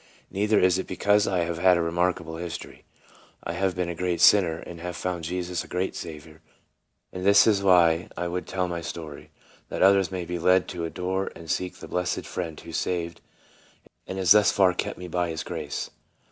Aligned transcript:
Neither 0.31 0.59
is 0.59 0.79
it 0.79 0.87
because 0.87 1.27
I 1.27 1.43
have 1.43 1.59
had 1.59 1.77
a 1.77 1.81
remarkable 1.83 2.37
history. 2.37 2.85
I 3.43 3.53
have 3.53 3.75
been 3.75 3.87
a 3.87 3.93
great 3.93 4.19
sinner, 4.19 4.57
and 4.57 4.79
have 4.81 4.95
found 4.95 5.25
Jesus 5.25 5.63
a 5.63 5.67
great 5.67 5.95
Saviour, 5.95 6.41
and 7.13 7.23
this 7.23 7.45
is 7.45 7.61
why 7.61 8.09
I 8.17 8.27
would 8.27 8.47
tell 8.47 8.67
my 8.67 8.81
story, 8.81 9.29
that 9.69 9.83
others 9.83 10.09
may 10.11 10.25
be 10.25 10.39
led 10.39 10.67
to 10.69 10.85
adore 10.85 11.31
and 11.35 11.51
seek 11.51 11.75
the 11.75 11.87
blessed 11.87 12.25
Friend 12.25 12.59
who 12.59 12.71
saved, 12.71 13.21
and 14.07 14.17
has 14.17 14.31
thus 14.31 14.51
far 14.51 14.73
kept 14.73 14.97
me 14.97 15.07
by 15.07 15.29
his 15.29 15.43
grace. 15.43 15.91